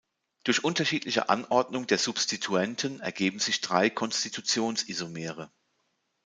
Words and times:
Durch 0.45 0.63
unterschiedliche 0.63 1.29
Anordnung 1.29 1.85
der 1.85 1.99
Substituenten 1.99 3.01
ergeben 3.01 3.37
sich 3.37 3.61
drei 3.61 3.91
Konstitutionsisomere. 3.91 5.51